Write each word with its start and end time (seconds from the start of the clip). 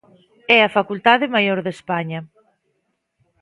É 0.55 0.59
a 0.63 0.73
facultade 0.77 1.25
maior 1.35 1.59
de 1.65 1.71
España. 1.77 2.19